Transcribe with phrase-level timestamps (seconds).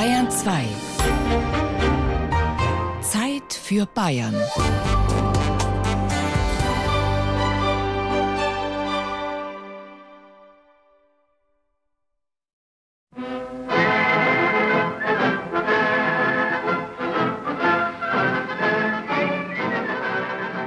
[0.00, 0.64] Bayern 2.
[3.02, 4.34] Zeit für Bayern.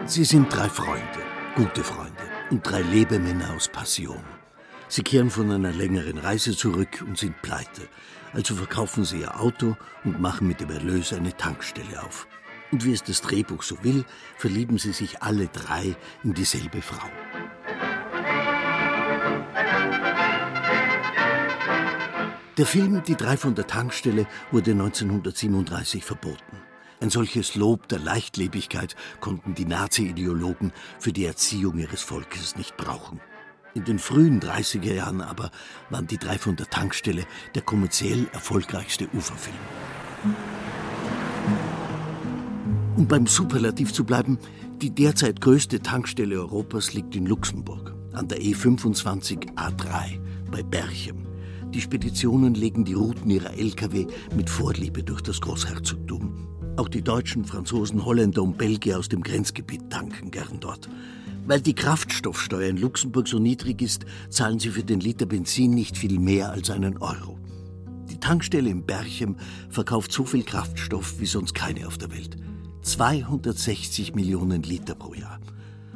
[0.05, 1.02] Sie sind drei Freunde,
[1.55, 2.11] gute Freunde
[2.52, 4.23] und drei Lebemänner aus Passion.
[4.89, 7.89] Sie kehren von einer längeren Reise zurück und sind pleite.
[8.34, 12.28] Also verkaufen sie ihr Auto und machen mit dem Erlös eine Tankstelle auf.
[12.71, 14.04] Und wie es das Drehbuch so will,
[14.36, 17.07] verlieben sie sich alle drei in dieselbe Frau.
[22.57, 26.57] Der Film Die drei von der Tankstelle wurde 1937 verboten.
[27.00, 33.20] Ein solches Lob der Leichtlebigkeit konnten die Nazi-Ideologen für die Erziehung ihres Volkes nicht brauchen.
[33.75, 35.50] In den frühen 30er Jahren aber
[35.89, 39.55] waren die drei von der Tankstelle der kommerziell erfolgreichste Uferfilm.
[42.95, 44.38] Um beim Superlativ zu bleiben,
[44.80, 50.20] die derzeit größte Tankstelle Europas liegt in Luxemburg, an der E25 A3
[50.52, 51.26] bei Berchem.
[51.73, 54.05] Die Speditionen legen die Routen ihrer Lkw
[54.36, 56.48] mit Vorliebe durch das Großherzogtum.
[56.78, 60.88] Auch die Deutschen, Franzosen, Holländer und Belgier aus dem Grenzgebiet tanken gern dort.
[61.45, 65.97] Weil die Kraftstoffsteuer in Luxemburg so niedrig ist, zahlen sie für den Liter Benzin nicht
[65.97, 67.38] viel mehr als einen Euro.
[68.09, 69.36] Die Tankstelle in Berchem
[69.69, 72.38] verkauft so viel Kraftstoff wie sonst keine auf der Welt.
[72.83, 75.39] 260 Millionen Liter pro Jahr.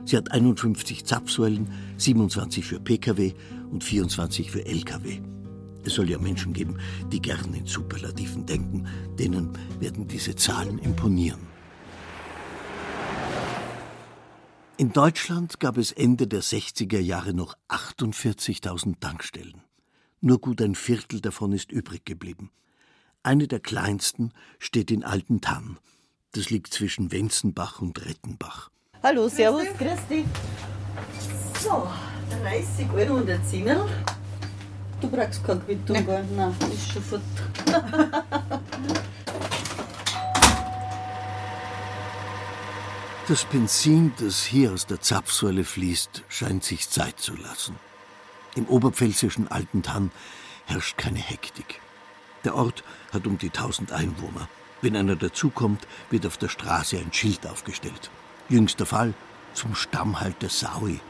[0.03, 3.33] Sie hat 51 Zapfsäulen, 27 für Pkw
[3.71, 5.19] und 24 für Lkw.
[5.83, 6.77] Es soll ja Menschen geben,
[7.11, 8.85] die gern in Superlativen denken.
[9.17, 11.39] Denen werden diese Zahlen imponieren.
[14.80, 19.64] In Deutschland gab es Ende der 60er Jahre noch 48.000 Tankstellen.
[20.22, 22.52] Nur gut ein Viertel davon ist übrig geblieben.
[23.23, 25.80] Eine der kleinsten steht in Altentann.
[26.33, 28.70] Das liegt zwischen Wenzenbach und Rettenbach.
[29.02, 30.26] Hallo, Servus, grüß dich.
[31.60, 31.87] So,
[32.43, 33.89] 30 Euro und ein Zehnerl.
[35.02, 36.23] Du brauchst keine Quittung, gell?
[36.36, 37.21] Nein, ist schon fort.
[43.27, 47.76] Das Benzin, das hier aus der Zapfsäule fließt, scheint sich Zeit zu lassen.
[48.55, 50.11] Im oberpfälzischen Altentann
[50.65, 51.82] herrscht keine Hektik.
[52.45, 54.48] Der Ort hat um die 1000 Einwohner.
[54.82, 58.10] Wenn einer dazukommt, wird auf der Straße ein Schild aufgestellt.
[58.48, 59.14] Jüngster Fall
[59.54, 61.02] zum Stammhalter Saui.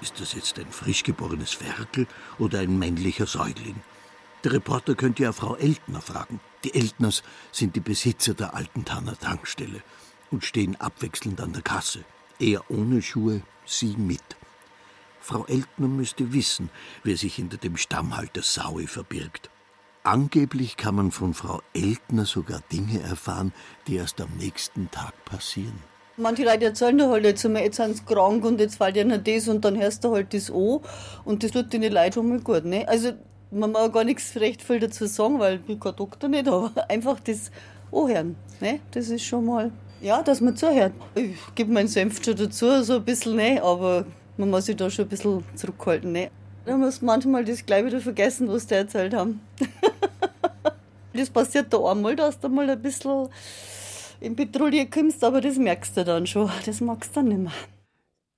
[0.00, 2.06] Ist das jetzt ein frisch geborenes Ferkel
[2.38, 3.76] oder ein männlicher Säugling?
[4.42, 6.40] Der Reporter könnte ja Frau Eltner fragen.
[6.64, 9.82] Die Eltners sind die Besitzer der alten Tanner Tankstelle
[10.32, 12.00] und stehen abwechselnd an der Kasse.
[12.40, 14.20] Er ohne Schuhe, sie mit.
[15.20, 16.70] Frau Eltner müsste wissen,
[17.04, 19.50] wer sich hinter dem Stammhalter Saui verbirgt.
[20.02, 23.52] Angeblich kann man von Frau Eltner sogar Dinge erfahren,
[23.86, 25.78] die erst am nächsten Tag passieren.
[26.16, 29.22] Manche Leute erzählen da halt jetzt einmal, jetzt sind sie krank und jetzt fällt ihnen
[29.22, 30.80] das und dann hörst du halt das an
[31.24, 32.64] und das tut den Leuten schon mal gut.
[32.64, 32.86] Ne?
[32.88, 33.12] Also
[33.52, 36.72] man mag gar nichts recht viel dazu sagen, weil ich bin kein Doktor nicht, aber
[36.88, 37.50] einfach das
[37.92, 38.34] anhören.
[38.60, 38.80] Ne?
[38.90, 39.70] Das ist schon mal,
[40.02, 40.92] ja, dass man zuhört.
[41.14, 43.62] Ich gebe meinen Senf schon dazu, so ein bisschen, ne?
[43.62, 44.04] aber
[44.36, 46.12] man muss sich da schon ein bisschen zurückhalten.
[46.12, 46.30] Ne?
[46.64, 49.40] Da muss manchmal das gleich wieder vergessen, was die erzählt haben.
[51.12, 53.28] das passiert da einmal, dass du mal ein bisschen
[54.20, 56.50] in Patrouille kommst, aber das merkst du dann schon.
[56.66, 57.52] Das magst du dann nicht mehr.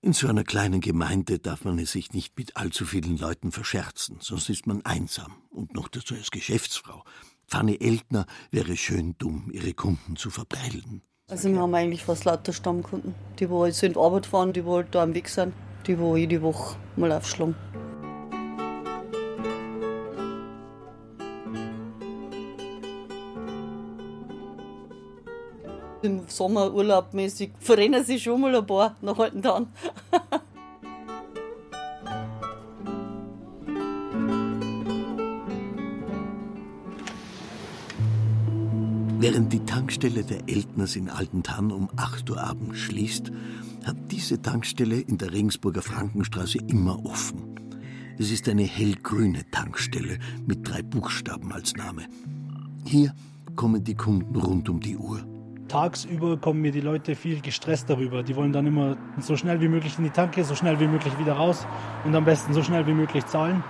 [0.00, 4.18] In so einer kleinen Gemeinde darf man es sich nicht mit allzu vielen Leuten verscherzen,
[4.20, 7.04] sonst ist man einsam und noch dazu als Geschäftsfrau.
[7.46, 11.00] Fanny Eltner wäre schön dumm, ihre Kunden zu verprellen.
[11.34, 14.64] Also wir haben eigentlich fast lauter Stammkunden, die wo jetzt in die Arbeit fahren, die
[14.64, 15.52] wo halt da am Weg sind,
[15.84, 17.56] die wo jede Woche mal aufschlagen.
[26.02, 29.72] Im Sommerurlaub mäßig verrennen sich schon mal ein paar nach alten Tagen.
[39.24, 43.32] Während die Tankstelle der Eltners in Altentann um 8 Uhr abends schließt,
[43.86, 47.58] hat diese Tankstelle in der Regensburger Frankenstraße immer offen.
[48.18, 52.02] Es ist eine hellgrüne Tankstelle mit drei Buchstaben als Name.
[52.84, 53.14] Hier
[53.56, 55.24] kommen die Kunden rund um die Uhr
[55.68, 58.22] tagsüber kommen mir die Leute viel gestresst darüber.
[58.22, 61.18] Die wollen dann immer so schnell wie möglich in die Tanke, so schnell wie möglich
[61.18, 61.66] wieder raus
[62.04, 63.64] und am besten so schnell wie möglich zahlen.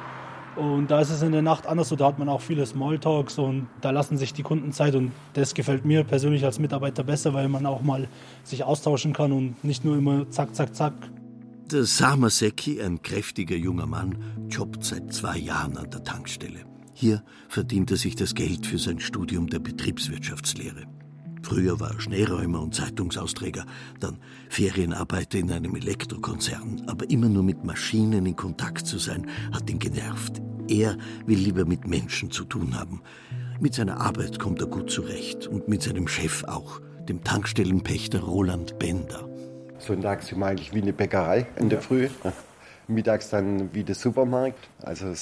[0.56, 3.38] Und da ist es in der Nacht anders so, da hat man auch viele Smalltalks
[3.38, 7.34] und da lassen sich die Kunden Zeit und das gefällt mir persönlich als Mitarbeiter besser,
[7.34, 8.08] weil man auch mal
[8.44, 10.94] sich austauschen kann und nicht nur immer zack, zack, zack.
[11.72, 14.16] Der Samaseki, ein kräftiger junger Mann,
[14.48, 16.60] jobbt seit zwei Jahren an der Tankstelle.
[16.92, 20.84] Hier verdient er sich das Geld für sein Studium der Betriebswirtschaftslehre.
[21.44, 23.66] Früher war er Schneeräumer und Zeitungsausträger,
[24.00, 24.16] dann
[24.48, 26.82] Ferienarbeiter in einem Elektrokonzern.
[26.86, 30.40] Aber immer nur mit Maschinen in Kontakt zu sein, hat ihn genervt.
[30.68, 30.96] Er
[31.26, 33.02] will lieber mit Menschen zu tun haben.
[33.60, 36.80] Mit seiner Arbeit kommt er gut zurecht und mit seinem Chef auch,
[37.10, 39.28] dem Tankstellenpächter Roland Bender.
[39.78, 42.08] Sonntags wir eigentlich wie eine Bäckerei in der Früh.
[42.88, 44.70] Mittags dann wie der Supermarkt.
[44.80, 45.12] Also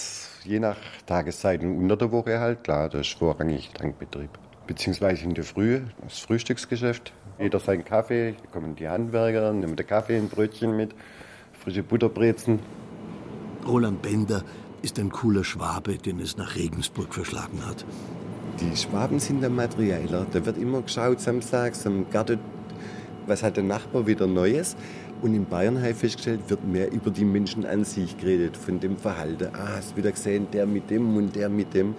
[0.44, 4.30] je nach Tageszeit und unter der Woche halt, klar, das ist vorrangig Tankbetrieb
[4.72, 7.12] beziehungsweise in der Früh, das Frühstücksgeschäft.
[7.38, 10.94] Jeder seinen Kaffee, da kommen die Handwerker, nehmen den Kaffee, ein Brötchen mit,
[11.52, 12.58] frische Butterbrezen.
[13.66, 14.42] Roland Bender
[14.80, 17.84] ist ein cooler Schwabe, den es nach Regensburg verschlagen hat.
[18.60, 20.26] Die Schwaben sind der Materialer.
[20.32, 22.38] Da wird immer geschaut samstags am Garten,
[23.26, 24.74] was hat der Nachbar wieder Neues.
[25.22, 28.80] Und in Bayern habe ich festgestellt, wird mehr über die Menschen an sich geredet, von
[28.80, 29.50] dem Verhalten.
[29.54, 31.94] Ah, hast du wieder gesehen, der mit dem und der mit dem.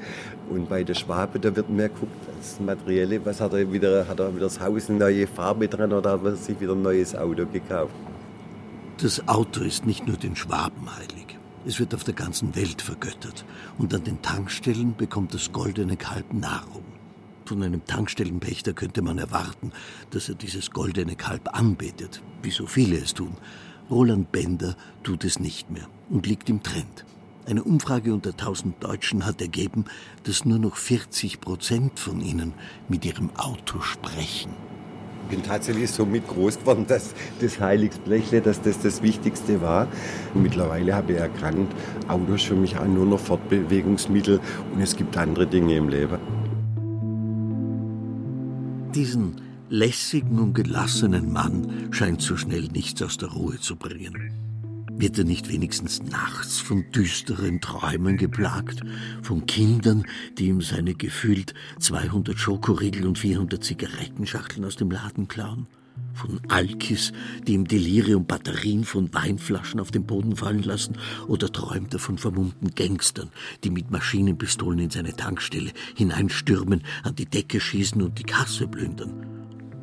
[0.49, 4.19] Und bei der Schwabe, da wird mehr geguckt, das Materielle, was hat er wieder, hat
[4.19, 7.15] er wieder das Haus eine neue Farbe dran oder hat er sich wieder ein neues
[7.15, 7.93] Auto gekauft.
[9.01, 11.39] Das Auto ist nicht nur den Schwaben heilig.
[11.65, 13.45] Es wird auf der ganzen Welt vergöttert.
[13.77, 16.83] Und an den Tankstellen bekommt das goldene Kalb Nahrung.
[17.53, 19.73] Von einem Tankstellenpächter könnte man erwarten,
[20.09, 23.37] dass er dieses goldene Kalb anbetet, wie so viele es tun.
[23.91, 27.05] Roland Bender tut es nicht mehr und liegt im Trend.
[27.45, 29.85] Eine Umfrage unter 1000 Deutschen hat ergeben,
[30.23, 32.55] dass nur noch 40 Prozent von ihnen
[32.89, 34.53] mit ihrem Auto sprechen.
[35.25, 39.87] Ich bin tatsächlich so mit groß geworden, dass das Heiligsblechle, dass das das Wichtigste war.
[40.33, 41.71] Mittlerweile habe ich erkannt,
[42.07, 44.39] Auto ist für mich auch nur noch Fortbewegungsmittel
[44.73, 46.17] und es gibt andere Dinge im Leben.
[48.95, 54.31] Diesen lässigen und gelassenen Mann scheint so schnell nichts aus der Ruhe zu bringen.
[54.91, 58.81] Wird er nicht wenigstens nachts von düsteren Träumen geplagt?
[59.23, 60.05] Von Kindern,
[60.37, 65.65] die ihm seine gefühlt 200 Schokoriegel und 400 Zigarettenschachteln aus dem Laden klauen?
[66.13, 67.11] Von Alkis,
[67.47, 70.97] die im Delirium Batterien von Weinflaschen auf den Boden fallen lassen,
[71.27, 73.29] oder träumt er von vermummten Gangstern,
[73.63, 79.25] die mit Maschinenpistolen in seine Tankstelle hineinstürmen, an die Decke schießen und die Kasse plündern?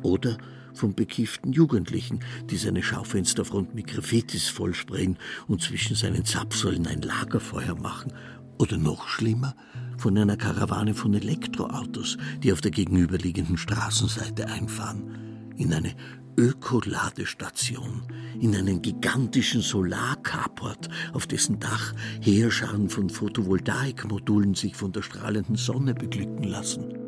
[0.03, 0.37] Oder
[0.73, 5.17] von bekifften Jugendlichen, die seine Schaufensterfront mit Graffitis vollsprayen
[5.47, 8.13] und zwischen seinen Zapfsäulen ein Lagerfeuer machen?
[8.57, 9.55] Oder noch schlimmer,
[9.97, 15.95] von einer Karawane von Elektroautos, die auf der gegenüberliegenden Straßenseite einfahren, in eine
[16.37, 18.03] Ökoladestation
[18.39, 25.93] in einen gigantischen Solarcarport, auf dessen Dach Heerscharen von Photovoltaikmodulen sich von der strahlenden Sonne
[25.93, 27.00] beglücken lassen.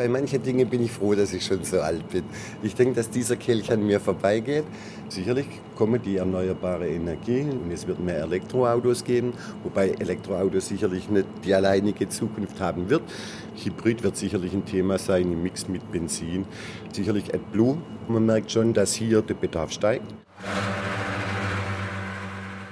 [0.00, 2.24] Bei manchen Dingen bin ich froh, dass ich schon so alt bin.
[2.62, 4.64] Ich denke, dass dieser Kelch an mir vorbeigeht.
[5.10, 5.44] Sicherlich
[5.76, 11.52] kommen die erneuerbare Energie und es wird mehr Elektroautos geben, wobei Elektroautos sicherlich nicht die
[11.52, 13.02] alleinige Zukunft haben wird.
[13.62, 16.46] Hybrid wird sicherlich ein Thema sein im Mix mit Benzin.
[16.90, 17.76] Sicherlich AdBlue.
[18.08, 20.14] Man merkt schon, dass hier der Bedarf steigt.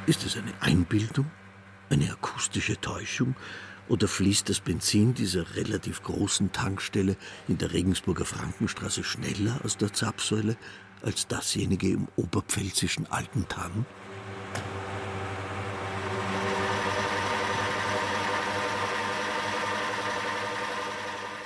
[0.06, 1.26] Ist es eine Einbildung?
[1.90, 3.34] Eine akustische Täuschung?
[3.88, 7.16] Oder fließt das Benzin dieser relativ großen Tankstelle
[7.48, 10.56] in der Regensburger Frankenstraße schneller aus der Zapfsäule
[11.00, 13.86] als dasjenige im oberpfälzischen Altentann?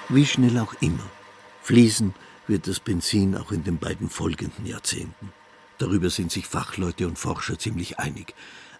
[0.08, 1.08] Wie schnell auch immer,
[1.62, 2.12] fließen
[2.48, 5.32] wird das Benzin auch in den beiden folgenden Jahrzehnten.
[5.78, 8.34] Darüber sind sich Fachleute und Forscher ziemlich einig.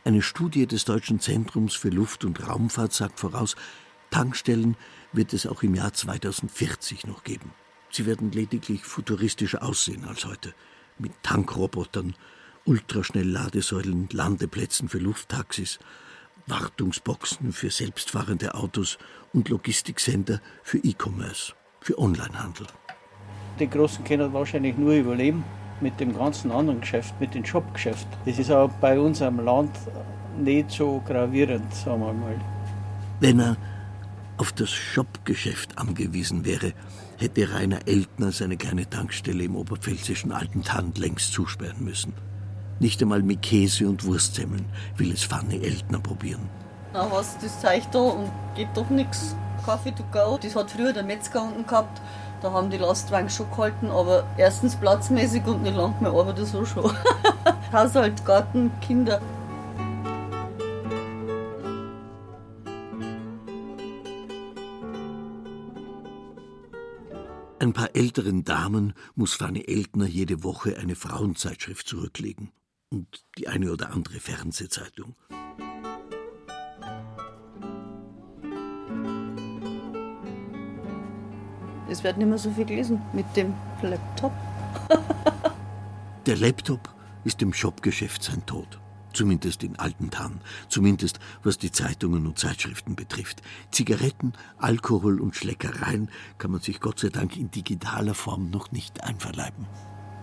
[0.05, 3.55] Eine Studie des Deutschen Zentrums für Luft- und Raumfahrt sagt voraus,
[4.11, 4.77] Tankstellen
[5.13, 7.53] wird es auch im Jahr 2040 noch geben.
[7.89, 10.55] Sie werden lediglich futuristischer aussehen als heute,
[10.99, 12.17] mit Tankrobotern,
[12.65, 15.79] Ultraschnellladesäulen, Landeplätzen für Lufttaxis,
[16.49, 18.99] Wartungsboxen für selbstfahrende Autos
[19.33, 22.67] und Logistiksender für E-Commerce, für Onlinehandel.
[23.61, 25.45] Die Großen können wahrscheinlich nur überleben,
[25.83, 28.07] mit dem ganzen anderen Geschäft, mit dem Shopgeschäft.
[28.25, 29.71] Das ist auch bei uns am Land
[30.39, 32.41] nicht so gravierend, sagen wir mal.
[33.21, 33.57] Wenn er
[34.39, 36.73] auf das Shopgeschäft angewiesen wäre,
[37.19, 42.15] hätte Rainer Eltner seine kleine Tankstelle im oberpfälzischen Altentann längst zusperren müssen.
[42.81, 44.65] Nicht einmal mit Käse und Wurstsemmeln
[44.97, 46.49] will es Fanny Eltner probieren.
[46.93, 49.37] Na was, das zeigt da und geht doch nichts.
[49.65, 52.01] Kaffee to go, das hat früher der Metzger unten gehabt.
[52.43, 56.65] Da haben die Lastwagen schon gehalten, aber erstens platzmäßig und nicht lang mehr arbeite so
[56.65, 56.91] schon.
[57.73, 59.23] Haushalt, Garten, Kinder.
[67.61, 72.51] Ein paar älteren Damen muss Fanny Eltner jede Woche eine Frauenzeitschrift zurücklegen
[72.91, 75.15] und die eine oder andere Fernsehzeitung.
[81.93, 84.33] Es wird nicht mehr so viel gelesen mit dem Laptop.
[86.27, 86.89] Der Laptop
[87.25, 88.81] ist im Shopgeschäft sein Tod.
[89.13, 90.41] Zumindest in alten Tannen.
[90.69, 93.43] Zumindest was die Zeitungen und Zeitschriften betrifft.
[93.71, 96.09] Zigaretten, Alkohol und Schleckereien
[96.39, 99.67] kann man sich Gott sei Dank in digitaler Form noch nicht einverleiben.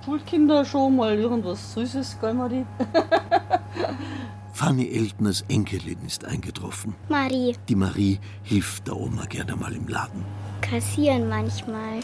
[0.03, 2.65] Schulkinder schon mal irgendwas Süßes, gell, Marie?
[4.53, 6.95] Fanny Eltners Enkelin ist eingetroffen.
[7.09, 7.55] Marie.
[7.67, 10.25] Die Marie hilft der Oma gerne mal im Laden.
[10.61, 11.99] Kassieren manchmal.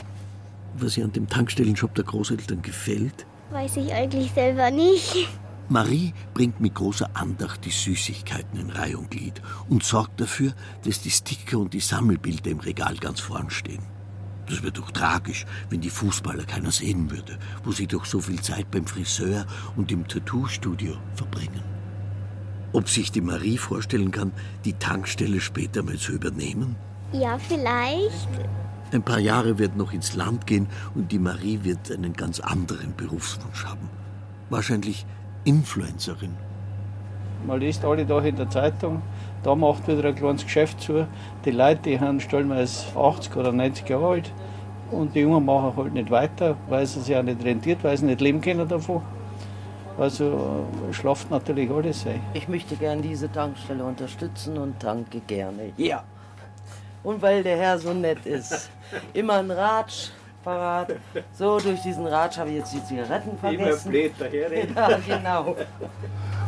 [0.77, 3.25] Was ihr an dem Tankstellenshop der Großeltern gefällt?
[3.51, 5.27] Weiß ich eigentlich selber nicht.
[5.69, 11.01] Marie bringt mit großer Andacht die Süßigkeiten in Reihe und Glied und sorgt dafür, dass
[11.01, 13.81] die Sticker und die Sammelbilder im Regal ganz vorn stehen.
[14.47, 18.39] Das wäre doch tragisch, wenn die Fußballer keiner sehen würde, wo sie doch so viel
[18.41, 21.63] Zeit beim Friseur und im Tattoo-Studio verbringen.
[22.71, 24.33] Ob sich die Marie vorstellen kann,
[24.65, 26.75] die Tankstelle später mal zu übernehmen?
[27.19, 28.27] Ja, vielleicht.
[28.91, 32.93] Ein paar Jahre wird noch ins Land gehen und die Marie wird einen ganz anderen
[32.95, 33.89] Berufswunsch haben.
[34.49, 35.05] Wahrscheinlich
[35.43, 36.35] Influencerin.
[37.47, 39.01] Man liest alle Tage in der Zeitung,
[39.43, 41.07] da macht wieder ein kleines Geschäft zu.
[41.45, 44.33] Die Leute, die haben stellenweise 80 oder 90 Jahre alt
[44.91, 48.05] und die Jungen machen halt nicht weiter, weil es sich auch nicht rentiert, weil sie
[48.05, 49.01] nicht leben können davon.
[49.97, 52.19] Also schlaft natürlich alles ein.
[52.33, 55.71] Ich möchte gern diese Tankstelle unterstützen und danke gerne.
[55.77, 56.03] Ja.
[57.05, 58.69] Und weil der Herr so nett ist.
[59.13, 60.09] Immer ein Ratsch
[60.43, 60.95] parat.
[61.33, 63.89] So, durch diesen Ratsch habe ich jetzt die Zigaretten vergessen.
[63.91, 64.75] blöd daherreden.
[64.75, 65.55] Ja, genau.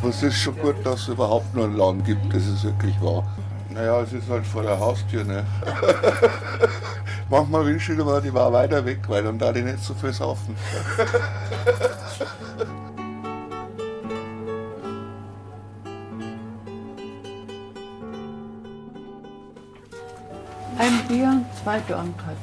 [0.08, 3.24] Es ist schon gut, dass es überhaupt nur einen Laden gibt, das ist wirklich wahr.
[3.70, 5.46] Naja, es ist halt vor der Haustür, ne?
[7.30, 10.14] Manchmal wünsche ich mir, die war weiter weg, weil dann da die nicht so viel
[10.14, 10.56] saufen.
[20.80, 22.38] Ein Bier, zwei Dornkreuz.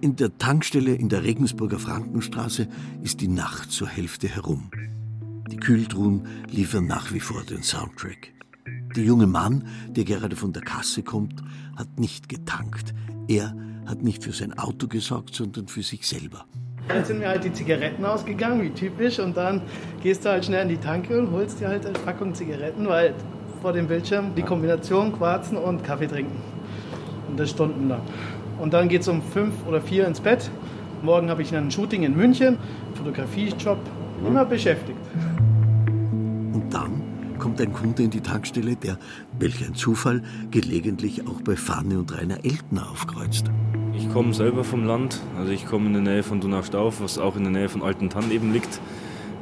[0.00, 2.68] In der Tankstelle in der Regensburger Frankenstraße
[3.02, 4.70] ist die Nacht zur Hälfte herum.
[5.50, 8.32] Die Kühltruhen liefern nach wie vor den Soundtrack.
[8.94, 11.42] Der junge Mann, der gerade von der Kasse kommt,
[11.74, 12.94] hat nicht getankt.
[13.26, 16.46] Er hat nicht für sein Auto gesorgt, sondern für sich selber.
[16.92, 19.20] Dann sind mir halt die Zigaretten ausgegangen, wie typisch.
[19.20, 19.62] Und dann
[20.02, 23.14] gehst du halt schnell in die Tanke und holst dir halt eine Packung Zigaretten, weil
[23.62, 26.36] vor dem Bildschirm die Kombination Quarzen und Kaffee trinken.
[27.28, 28.00] Und das stundenlang.
[28.58, 30.50] Und dann geht es um fünf oder vier ins Bett.
[31.02, 32.58] Morgen habe ich ein Shooting in München,
[32.94, 33.78] Fotografiejob,
[34.26, 34.98] immer beschäftigt.
[36.52, 37.02] Und dann
[37.38, 38.98] kommt ein Kunde in die Tankstelle, der,
[39.38, 43.50] welch ein Zufall, gelegentlich auch bei Fanny und Rainer Eltner aufkreuzt.
[44.00, 47.36] Ich komme selber vom Land, also ich komme in der Nähe von Donaustauf, was auch
[47.36, 48.80] in der Nähe von Altentann eben liegt.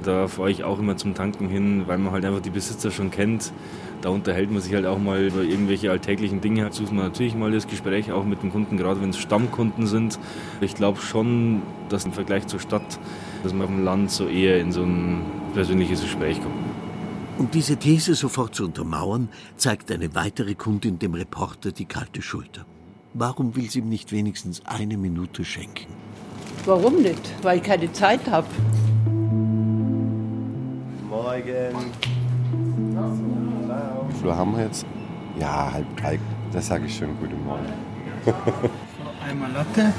[0.03, 3.13] Da fahre ich auch immer zum Tanken hin, weil man halt einfach die Besitzer schon
[3.13, 3.53] kennt.
[4.01, 6.73] Da unterhält man sich halt auch mal über irgendwelche alltäglichen Dinge.
[6.73, 10.19] Sucht man natürlich mal das Gespräch auch mit dem Kunden, gerade wenn es Stammkunden sind.
[10.61, 12.99] Ich glaube schon, dass im Vergleich zur Stadt,
[13.45, 15.21] dass man auf Land so eher in so ein
[15.55, 16.57] persönliches Gespräch kommt.
[17.39, 22.67] Um diese These sofort zu untermauern, zeigt eine weitere Kundin dem Reporter die kalte Schulter.
[23.15, 25.87] Warum will sie ihm nicht wenigstens eine Minute schenken?
[26.67, 27.21] Warum nicht?
[27.43, 28.47] Weil ich keine Zeit habe.
[31.09, 31.93] Morgen.
[34.09, 34.85] Wie viel haben wir jetzt?
[35.39, 36.19] Ja, halb drei.
[36.53, 37.17] Das sage ich schon.
[37.19, 37.67] Guten Morgen.
[39.27, 39.93] Einmal Latte.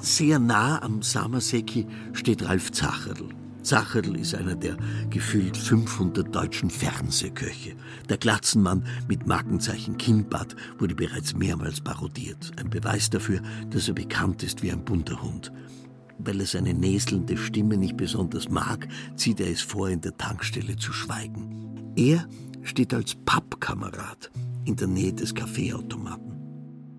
[0.00, 3.28] Sehr nah am Samaseki steht Ralf Zacherl.
[3.66, 4.76] Zacherl ist einer der
[5.10, 7.74] gefühlt 500 deutschen Fernsehköche.
[8.08, 12.52] Der Glatzenmann mit Markenzeichen Kinnbart wurde bereits mehrmals parodiert.
[12.60, 15.52] Ein Beweis dafür, dass er bekannt ist wie ein bunter Hund.
[16.18, 20.76] Weil er seine näselnde Stimme nicht besonders mag, zieht er es vor, in der Tankstelle
[20.76, 21.92] zu schweigen.
[21.96, 22.24] Er
[22.62, 24.30] steht als Pappkamerad
[24.64, 26.36] in der Nähe des Kaffeeautomaten.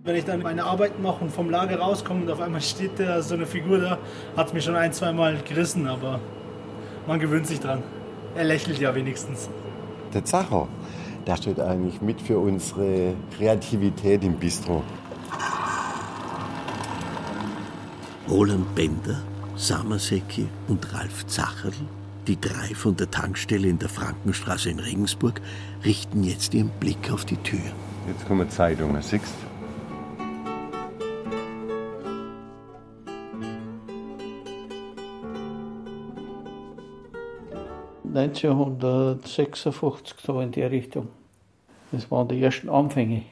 [0.03, 3.21] Wenn ich dann meine Arbeit mache und vom Lager rauskomme und auf einmal steht da
[3.21, 3.97] so eine Figur da,
[4.35, 6.19] hat es mich schon ein, zwei Mal gerissen, aber
[7.07, 7.81] man gewöhnt sich dran.
[8.35, 9.49] Er lächelt ja wenigstens.
[10.13, 10.67] Der Zacher,
[11.25, 14.83] der steht eigentlich mit für unsere Kreativität im Bistro.
[18.29, 19.21] Roland Bender,
[19.55, 21.73] Samaseki und Ralf Zacherl,
[22.27, 25.41] die drei von der Tankstelle in der Frankenstraße in Regensburg,
[25.85, 27.59] richten jetzt ihren Blick auf die Tür.
[28.07, 29.46] Jetzt kommen Zeitungen, siehst du?
[38.17, 41.09] 1956, so in der Richtung.
[41.91, 43.23] Das waren die ersten Anfänge.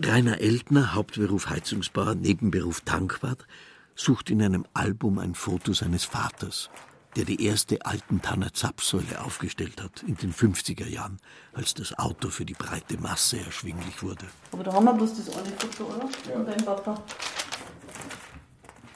[0.00, 3.46] Rainer Eltner, Hauptberuf Heizungsbauer, Nebenberuf Tankwart,
[3.94, 6.70] sucht in einem Album ein Foto seines Vaters
[7.18, 11.18] der die erste Altentanner Zapfsäule aufgestellt hat in den 50er Jahren,
[11.52, 14.26] als das Auto für die breite Masse erschwinglich wurde.
[14.52, 16.08] Aber da haben wir bloß das eine Foto, oder?
[16.32, 17.02] Von deinem Papa.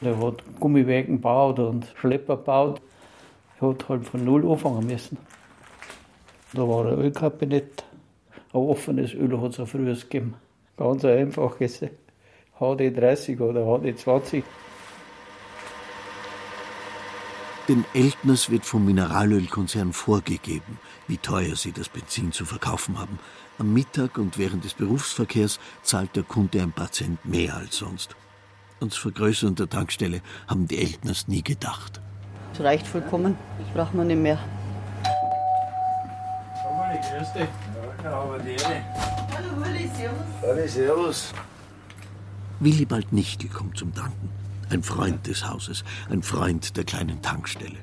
[0.00, 2.80] Der hat Gummiwägen gebaut und Schlepper gebaut.
[3.60, 5.18] Er hat halt von Null anfangen müssen.
[6.52, 7.84] Da war ein Ölkabinett.
[8.52, 10.34] Ein offenes Öl hat es auch früher gegeben.
[10.76, 11.82] Ganz ein einfaches
[12.60, 14.44] HD30 oder HD20.
[17.68, 23.20] Den Eltners wird vom Mineralölkonzern vorgegeben, wie teuer sie das Benzin zu verkaufen haben.
[23.56, 28.16] Am Mittag und während des Berufsverkehrs zahlt der Kunde ein paar Cent mehr als sonst.
[28.80, 32.00] Ans Vergrößern der Tankstelle haben die Eltners nie gedacht.
[32.52, 33.36] Das reicht vollkommen.
[33.60, 34.40] Das braucht man nicht mehr.
[36.84, 38.56] Die
[39.36, 40.26] Hallo Willi, servus.
[40.42, 41.32] Hallo, servus.
[42.58, 44.30] Willibald Nichtel kommt zum Danken.
[44.72, 47.76] Ein Freund des Hauses, ein Freund der kleinen Tankstelle.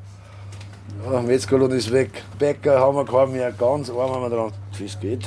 [1.06, 2.24] Ja, Metzgerlohn ist weg.
[2.40, 3.52] Bäcker haben wir keinen mehr.
[3.52, 4.52] Ganz arm haben wir dran.
[4.76, 5.24] Wie es geht,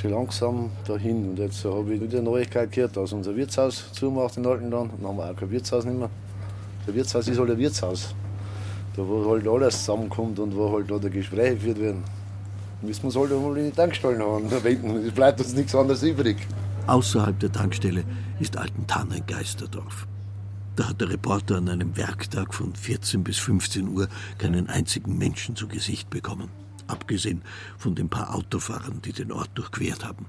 [0.00, 1.30] schon langsam dahin.
[1.30, 4.90] Und jetzt habe ich wieder Neuigkeit gehört, dass unser Wirtshaus zumacht in Altenland.
[4.98, 6.10] Dann haben wir auch kein Wirtshaus nicht mehr.
[6.88, 8.12] Der Wirtshaus ist halt ein Wirtshaus.
[8.96, 12.02] Da wo halt alles zusammenkommt und wo halt die Gespräche geführt werden.
[12.82, 14.50] Müssen wir es halt einmal in die Tankstellen haben.
[15.06, 16.48] Es bleibt uns nichts anderes übrig.
[16.88, 18.02] Außerhalb der Tankstelle
[18.40, 20.08] ist Altentann ein Geisterdorf.
[20.80, 24.08] Da hat der Reporter an einem Werktag von 14 bis 15 Uhr
[24.38, 26.48] keinen einzigen Menschen zu Gesicht bekommen.
[26.86, 27.42] Abgesehen
[27.76, 30.24] von den paar Autofahrern, die den Ort durchquert haben.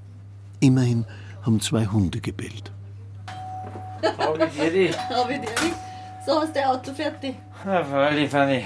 [0.60, 1.05] Immerhin
[1.43, 2.70] haben zwei Hunde gebellt.
[4.17, 5.48] Habe ich dir Habe ich dir
[6.25, 7.38] So hast du Auto fertig.
[7.63, 8.65] Na, freilich, Fanny.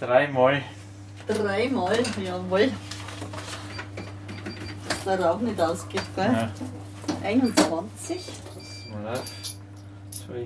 [0.00, 0.62] Dreimal.
[1.28, 2.72] Dreimal, jawohl.
[4.88, 6.32] Dass der Rauch nicht ausgeht, gell?
[6.32, 6.50] Ja.
[7.22, 8.20] 21.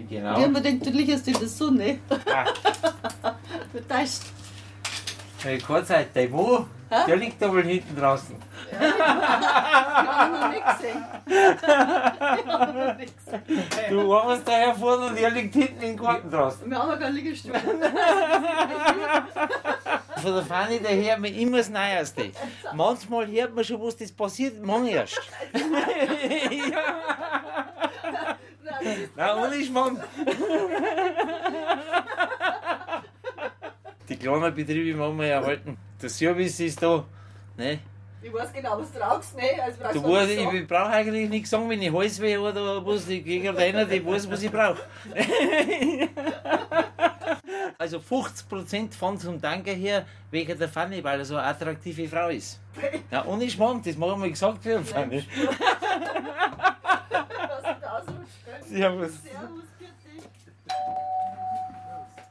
[0.09, 0.41] Genau.
[0.41, 1.99] Hab mir gedacht, du liegst in der Sonne.
[2.11, 2.45] Ah.
[3.73, 4.23] Vertäuscht.
[5.43, 6.67] Hey, Kurzzeit, der wo?
[6.89, 6.97] Hä?
[7.07, 8.37] Der liegt da wohl hinten draußen.
[8.71, 11.05] Ich hab noch nicht gesehen.
[11.27, 13.43] Ich hab noch nicht gesehen.
[13.91, 16.69] Du warst daher vorne und der liegt hinten im Garten draußen.
[16.71, 17.53] Wir haben ja keinen Liegestuhl.
[20.23, 22.33] Von der Fanny, der hört mir immer das Neueste.
[22.75, 25.21] Manchmal hört man schon, was das passiert, morgen erst.
[29.15, 30.03] Na, ohne Schmarrn.
[34.09, 35.77] Die kleinen Betriebe machen wir erhalten.
[36.01, 37.05] Der Service ist da.
[37.57, 37.81] Ne?
[38.23, 39.43] Ich weiß genau, was du rauchst, ne?
[39.63, 43.25] Also brauchst Du weißt, ich brauche eigentlich nichts sagen, wenn ich Halsweh oder was, ich
[43.25, 44.83] gehe gerade einer, der weiß, was ich brauche.
[47.79, 52.29] Also 50% von zum Danke her wegen der Fanny, weil er so eine attraktive Frau
[52.29, 52.59] ist.
[53.11, 55.25] Ja, ohne Schmarrn, das machen wir gesagt die Fanny.
[58.69, 59.13] Servus.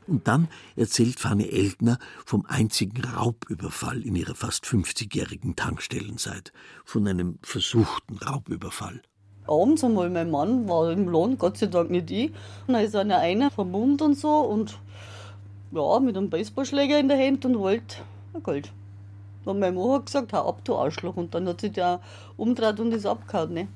[0.07, 6.53] Und dann erzählt Fanny Eltner vom einzigen Raubüberfall in ihrer fast 50-jährigen Tankstellenzeit.
[6.83, 9.01] Von einem versuchten Raubüberfall.
[9.47, 12.31] Abends einmal, mein Mann war im Lohn, Gott sei Dank nicht ich.
[12.67, 14.77] Und da ist einer, einer vermummt und so und
[15.71, 17.97] ja, mit einem Baseballschläger in der Hand und wollte
[18.33, 18.71] ein Geld.
[19.43, 21.15] Und mein Mann hat gesagt, hau ab, du Arschloch.
[21.15, 21.99] Und dann hat sich der
[22.37, 23.53] umgedreht und ist abgehauen.
[23.53, 23.67] Ne?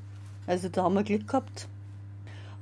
[0.49, 1.67] Also da haben wir Glück gehabt.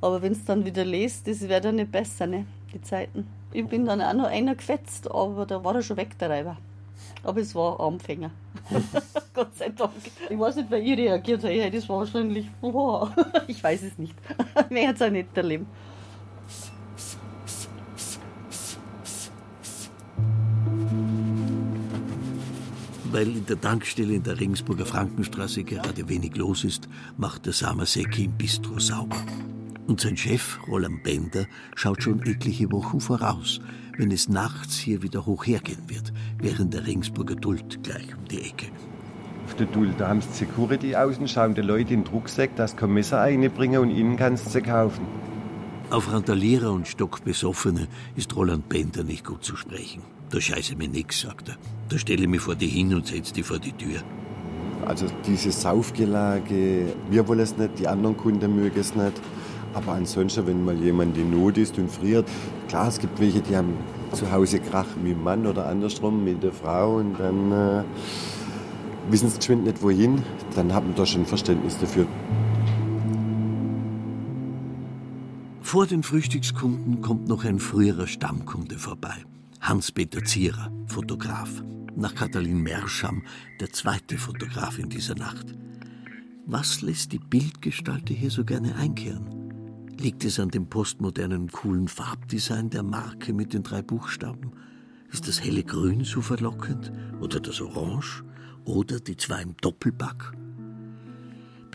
[0.01, 2.45] Aber wenn es dann wieder lest, das wäre dann nicht besser, ne?
[2.73, 3.25] die Zeiten.
[3.53, 6.57] Ich bin dann auch noch einer gefetzt, aber da war er schon weg, der Reiber.
[7.23, 8.31] Aber es war ein Anfänger.
[9.33, 9.93] Gott sei Dank.
[10.29, 11.53] Ich weiß nicht, wie ich reagiert habe.
[11.53, 12.49] Ich hätte es wahrscheinlich.
[13.47, 14.15] Ich weiß es nicht.
[14.69, 15.65] Mehr hat es auch nicht erlebt.
[23.11, 28.25] Weil in der Tankstelle in der Regensburger Frankenstraße gerade wenig los ist, macht der Samaseki
[28.25, 29.23] im Bistro sauber.
[29.87, 33.61] Und sein Chef, Roland Bender, schaut schon etliche Wochen voraus,
[33.97, 38.41] wenn es nachts hier wieder hoch hergehen wird, während der Regensburger Duld gleich um die
[38.41, 38.67] Ecke.
[39.45, 42.75] Auf der Duld, da haben sie Security außen, schauen die Leute in den Rucksack, dass
[42.75, 45.05] kein Messer reinbringen und innen kannst du sie kaufen.
[45.89, 50.01] Auf Randalierer und Stockbesoffene ist Roland Bender nicht gut zu sprechen.
[50.29, 51.55] Da scheiße mir nix, sagt er.
[51.89, 54.01] Da stelle ich mich vor die hin und setze die vor die Tür.
[54.85, 59.13] Also dieses Saufgelage, wir wollen es nicht, die anderen Kunden mögen es nicht.
[59.73, 62.27] Aber ansonsten, wenn mal jemand in Not ist und friert,
[62.67, 63.73] klar, es gibt welche, die haben
[64.11, 67.83] zu Hause Krach mit dem Mann oder andersrum mit der Frau und dann äh,
[69.09, 70.23] wissen sie geschwind nicht wohin,
[70.55, 72.07] dann haben wir da schon Verständnis dafür.
[75.61, 79.25] Vor den Frühstückskunden kommt noch ein früherer Stammkunde vorbei.
[79.61, 81.63] Hans-Peter Zierer, Fotograf.
[81.95, 83.23] Nach Katalin Merscham,
[83.59, 85.55] der zweite Fotograf in dieser Nacht.
[86.45, 89.87] Was lässt die Bildgestalter hier so gerne einkehren?
[89.99, 94.51] Liegt es an dem postmodernen coolen Farbdesign der Marke mit den drei Buchstaben?
[95.11, 96.91] Ist das helle Grün so verlockend?
[97.19, 98.23] Oder das Orange?
[98.63, 100.33] Oder die zwei im Doppelback?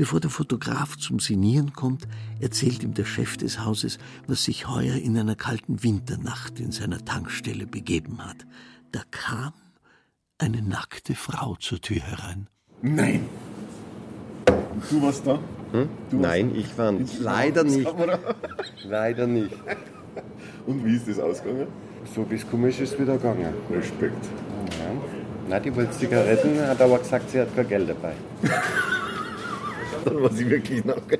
[0.03, 2.09] Bevor der Fotograf zum Sinieren kommt,
[2.41, 7.05] erzählt ihm der Chef des Hauses, was sich heuer in einer kalten Winternacht in seiner
[7.05, 8.39] Tankstelle begeben hat.
[8.91, 9.53] Da kam
[10.39, 12.49] eine nackte Frau zur Tür herein.
[12.83, 13.29] Nein.
[14.91, 15.39] Du warst da?
[15.71, 15.89] Hm?
[16.11, 17.21] Du Nein, ich war nicht.
[17.21, 17.95] Leider nicht.
[18.83, 19.55] Leider nicht.
[20.67, 21.69] Und wie ist das ausgegangen?
[22.13, 23.55] So bis komisch ist wieder gegangen.
[23.71, 24.27] Respekt.
[24.81, 25.01] Ja.
[25.49, 28.15] Na, die wollte Zigaretten, hat aber gesagt, sie hat kein Geld dabei.
[30.05, 31.19] Dann war sie wirklich nackt.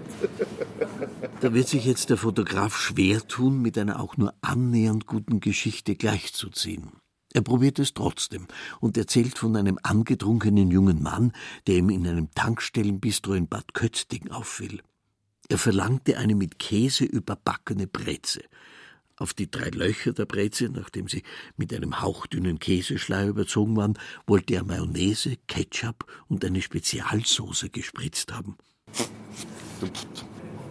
[1.41, 5.97] Da wird sich jetzt der Fotograf schwer tun, mit einer auch nur annähernd guten Geschichte
[5.97, 6.93] gleichzuziehen.
[7.35, 8.47] Er probiert es trotzdem
[8.81, 11.33] und erzählt von einem angetrunkenen jungen Mann,
[11.67, 14.83] der ihm in einem Tankstellenbistro in Bad Kötting auffiel.
[15.49, 18.43] Er verlangte eine mit Käse überbackene Breze.
[19.17, 21.23] Auf die drei Löcher der Breze, nachdem sie
[21.57, 28.57] mit einem hauchdünnen Käseschleier überzogen waren, wollte er Mayonnaise, Ketchup und eine Spezialsoße gespritzt haben.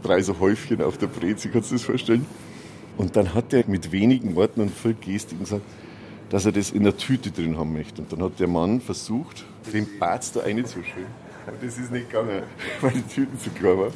[0.04, 2.26] Drei so Häufchen auf der Breze, kannst du das vorstellen?
[2.98, 5.64] Und dann hat er mit wenigen Worten und voll Gestik gesagt,
[6.30, 8.02] dass er das in der Tüte drin haben möchte.
[8.02, 11.06] Und dann hat der Mann versucht, den Bart da reinzuschütten.
[11.46, 12.44] Aber das ist nicht gegangen,
[12.82, 13.92] weil die Tüte zu klar war.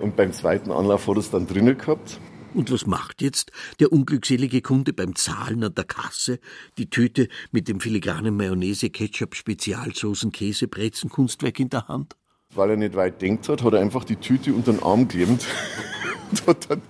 [0.00, 2.18] Und beim zweiten Anlauf hat er es dann drinnen gehabt.
[2.52, 6.40] Und was macht jetzt der unglückselige Kunde beim Zahlen an der Kasse?
[6.78, 12.16] Die Tüte mit dem filigranen Mayonnaise, Ketchup, Spezialsoßen, Käse, Brezen, Kunstwerk in der Hand?
[12.54, 15.46] Weil er nicht weit denkt hat, hat er einfach die Tüte unter den Arm geklemmt
[16.30, 16.82] und hat dann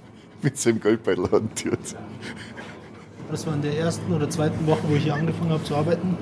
[0.43, 1.97] mit seinem Geldbeutel hantiert.
[3.31, 6.17] Das war in der ersten oder zweiten Woche, wo ich hier angefangen habe zu arbeiten.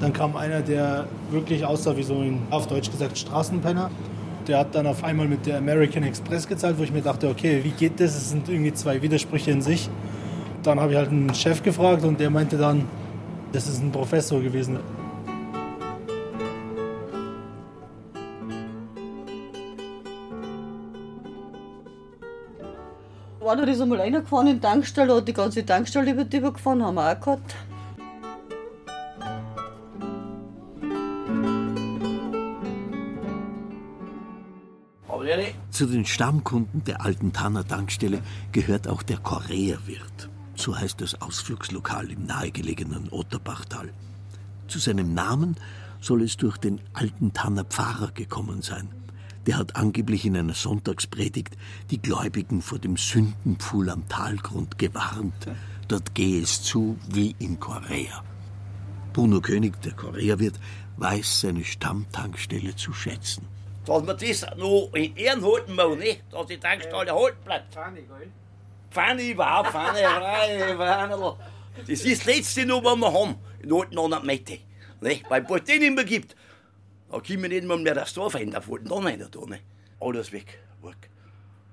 [0.00, 3.90] Dann kam einer, der wirklich aussah wie so ein, auf Deutsch gesagt, Straßenpenner.
[4.46, 7.60] Der hat dann auf einmal mit der American Express gezahlt, wo ich mir dachte, okay,
[7.64, 8.16] wie geht das?
[8.16, 9.88] Es sind irgendwie zwei Widersprüche in sich.
[10.62, 12.84] Dann habe ich halt einen Chef gefragt und der meinte dann,
[13.52, 14.78] das ist ein Professor gewesen.
[23.52, 26.82] War da das einmal reingefahren in die Tankstelle, hat die ganze Tankstelle über die übergefahren,
[26.82, 27.54] haben wir auch gehabt.
[35.70, 40.30] Zu den Stammkunden der alten Tanner Tankstelle gehört auch der Koreawirt.
[40.54, 43.90] So heißt das Ausflugslokal im nahegelegenen Otterbachtal.
[44.66, 45.56] Zu seinem Namen
[46.00, 49.01] soll es durch den alten Tanner Pfarrer gekommen sein.
[49.46, 51.56] Der hat angeblich in einer Sonntagspredigt
[51.90, 55.46] die Gläubigen vor dem Sündenpfuhl am Talgrund gewarnt.
[55.88, 58.22] Dort gehe es zu wie in Korea.
[59.12, 60.54] Bruno König, der Koreawirt,
[60.96, 63.46] weiß seine Stammtankstelle zu schätzen.
[63.84, 66.22] dass man das noch in Ehren halten muss, nicht?
[66.30, 67.76] dass die Tankstelle halten bleibt.
[68.92, 71.16] Pfanne überhaupt, Pfanne, frei, Pfanne.
[71.74, 74.58] Das ist das Letzte noch, was wir haben, in alten anderen Mitte.
[75.00, 75.24] Nicht?
[75.30, 76.36] Weil bald den nicht mehr gibt,
[77.12, 79.40] da können wir nicht mal mehr das Dorf ändern, wollten dann einer da.
[79.40, 79.62] Nicht?
[80.00, 80.96] Alles weg, weg.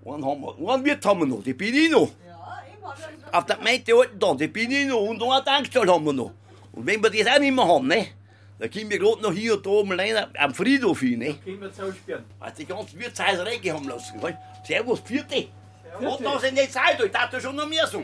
[0.06, 2.10] Einen, haben wir, einen Wirt haben wir noch, die bin ich noch.
[3.32, 5.00] Auf der Mitte alten dann, die bin ich noch.
[5.00, 6.34] Und noch eine Tankstelle haben wir noch.
[6.74, 8.08] Und wenn wir das auch nicht mehr haben, ne?
[8.60, 11.20] dann können wir gerade noch hier und da oben alleine am Friedhof hin.
[11.20, 11.36] Ne?
[11.36, 12.26] Können wir zusperren.
[12.38, 14.22] Weil die ganzen Wirtshäuser Regge haben lassen.
[14.22, 14.38] Weißt?
[14.66, 15.48] Servus, vierte.
[16.00, 18.04] Und da sind jetzt Zeit, ich dachte schon noch mehr so.